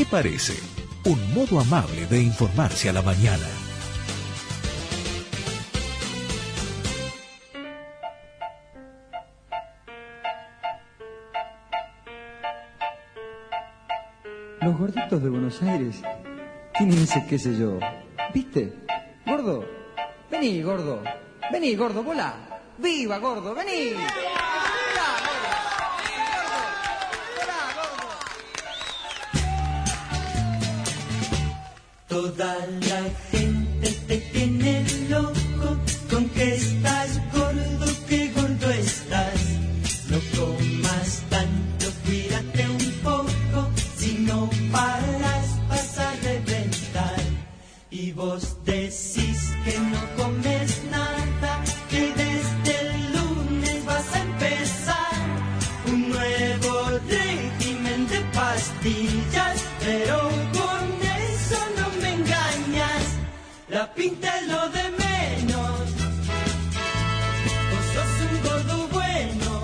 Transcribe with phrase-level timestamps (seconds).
[0.00, 0.54] ¿Qué parece?
[1.04, 3.46] Un modo amable de informarse a la mañana.
[14.62, 16.00] Los gorditos de Buenos Aires
[16.78, 17.78] tienen ese qué sé yo.
[18.32, 18.72] ¿Viste?
[19.26, 19.66] Gordo.
[20.30, 21.02] Vení, gordo.
[21.52, 22.36] Vení, gordo, volá.
[22.78, 23.54] ¡Viva, gordo!
[23.54, 23.92] ¡Vení!
[32.36, 32.54] Toda
[32.88, 33.02] la
[33.32, 35.76] gente te tiene loco
[36.08, 39.40] con que estás gordo, que gordo estás.
[40.08, 47.20] No comas tanto, cuídate un poco, si no paras vas a reventar.
[47.90, 49.19] Y vos decís
[63.90, 65.80] La pinta es de menos.
[67.70, 69.62] Vos sos un gordo bueno,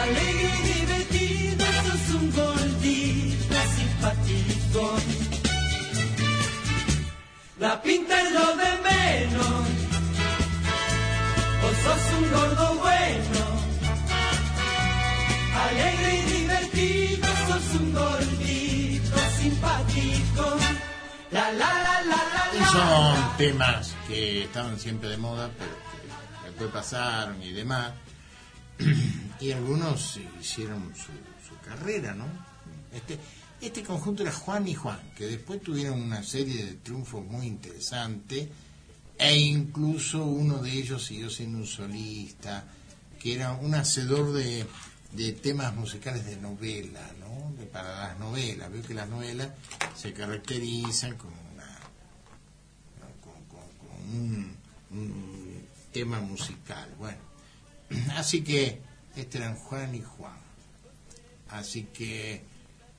[0.00, 4.82] alegre y divertido, sos un gordito simpático.
[7.58, 9.68] La pinta es lo de menos.
[11.60, 13.42] Vos sos un gordo bueno,
[15.66, 20.56] alegre y divertido, sos un gordito simpático.
[21.32, 22.70] La la la la.
[22.72, 25.70] Son temas que estaban siempre de moda, pero
[26.42, 27.92] que después pasaron y demás.
[29.40, 31.10] Y algunos hicieron su,
[31.48, 32.26] su carrera, ¿no?
[32.92, 33.18] Este,
[33.60, 38.48] este conjunto era Juan y Juan, que después tuvieron una serie de triunfos muy interesantes,
[39.18, 42.64] e incluso uno de ellos siguió siendo un solista,
[43.18, 44.64] que era un hacedor de,
[45.10, 47.52] de temas musicales de novela, ¿no?
[47.58, 48.70] De, para las novelas.
[48.70, 49.48] Veo que las novelas
[49.96, 51.78] se caracterizan con una
[53.20, 54.56] con, con- con un,
[54.92, 55.62] un
[55.92, 56.88] tema musical.
[56.98, 57.18] Bueno,
[58.16, 58.80] así que
[59.16, 60.36] este eran Juan y Juan.
[61.50, 62.42] Así que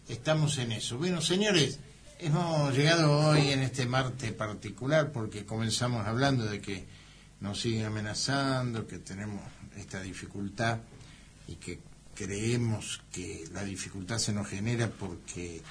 [0.08, 0.98] estamos en eso.
[0.98, 1.80] Bueno, señores,
[2.20, 6.86] hemos llegado hoy en este martes particular porque comenzamos hablando de que
[7.42, 9.42] nos siguen amenazando, que tenemos
[9.76, 10.80] esta dificultad
[11.48, 11.80] y que
[12.16, 15.62] creemos que la dificultad se nos genera porque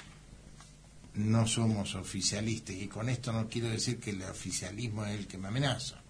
[1.15, 5.37] no somos oficialistas y con esto no quiero decir que el oficialismo es el que
[5.37, 6.02] me amenaza.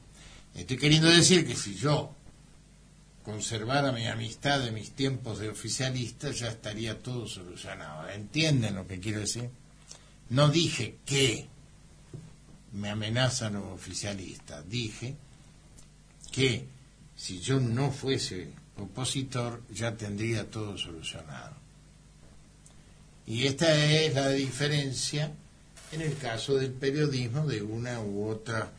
[0.56, 2.16] Estoy queriendo decir que si yo
[3.24, 8.10] conservara mi amistad de mis tiempos de oficialista ya estaría todo solucionado.
[8.10, 9.50] ¿Entienden lo que quiero decir?
[10.30, 11.48] No dije que
[12.74, 15.16] me amenazan los oficialistas, dije
[16.32, 16.68] que
[17.16, 21.56] si yo no fuese opositor ya tendría todo solucionado.
[23.26, 25.32] Y esta es la diferencia
[25.92, 28.72] en el caso del periodismo de una u otra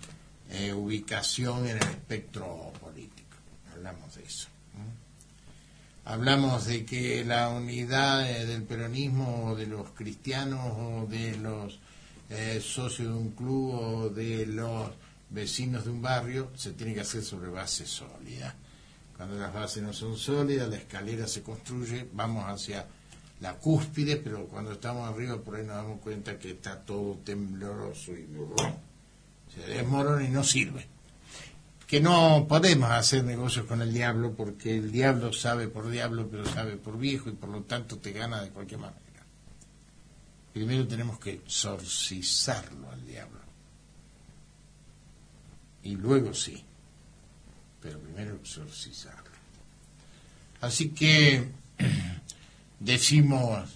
[0.56, 3.36] eh, ubicación en el espectro político.
[3.72, 4.48] Hablamos de eso.
[6.04, 11.80] Hablamos de que la unidad eh, del peronismo o de los cristianos o de los
[12.30, 14.90] eh, socios de un club o de los
[15.30, 18.54] vecinos de un barrio se tiene que hacer sobre base sólida.
[19.16, 22.86] Cuando las bases no son sólidas, la escalera se construye, vamos hacia
[23.40, 28.12] la cúspide, pero cuando estamos arriba por ahí nos damos cuenta que está todo tembloroso
[28.12, 28.28] y.
[29.52, 30.86] Se desmorona y no sirve.
[31.86, 36.46] Que no podemos hacer negocios con el diablo porque el diablo sabe por diablo, pero
[36.46, 39.04] sabe por viejo y por lo tanto te gana de cualquier manera.
[40.52, 43.40] Primero tenemos que exorcizarlo al diablo.
[45.82, 46.64] Y luego sí,
[47.82, 49.30] pero primero exorcizarlo.
[50.60, 51.46] Así que
[52.80, 53.68] decimos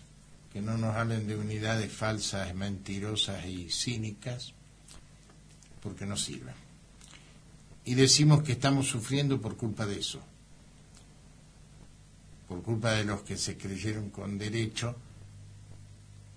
[0.53, 4.55] que no nos hablen de unidades falsas, mentirosas y cínicas,
[5.89, 6.55] porque no sirven.
[7.87, 10.21] Y decimos que estamos sufriendo por culpa de eso,
[12.47, 14.95] por culpa de los que se creyeron con derecho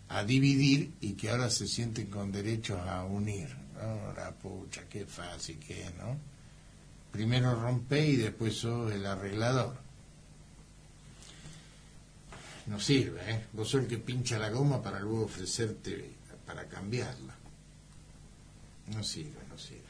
[0.07, 3.53] a dividir y que ahora se sienten con derechos a unir.
[3.75, 4.13] ¿no?
[4.13, 6.17] La pucha, qué fácil que ¿no?
[7.11, 9.75] Primero rompe y después sos el arreglador.
[12.67, 13.45] No sirve, ¿eh?
[13.51, 16.09] Vos sos el que pincha la goma para luego ofrecerte
[16.45, 17.40] para cambiarla.
[18.87, 19.81] No sirve, no sirve.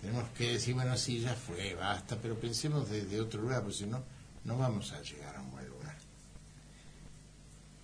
[0.00, 3.86] Tenemos que decir, bueno, sí, ya fue, basta, pero pensemos desde otro lugar, porque si
[3.86, 4.02] no,
[4.44, 5.96] no vamos a llegar a un buen lugar.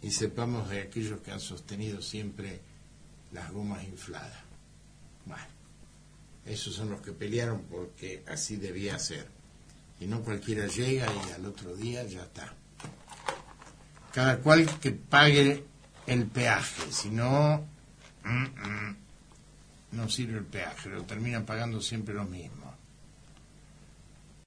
[0.02, 2.60] Y sepamos de aquellos que han sostenido siempre
[3.32, 4.38] las gomas infladas.
[5.26, 5.44] Bueno,
[6.46, 9.28] esos son los que pelearon porque así debía ser.
[10.00, 12.54] Y no cualquiera llega y al otro día ya está.
[14.12, 15.64] cada cual que pague
[16.06, 17.64] el peaje, si no,
[18.24, 18.96] mm, mm,
[19.92, 22.67] no sirve el peaje, lo terminan pagando siempre los mismos.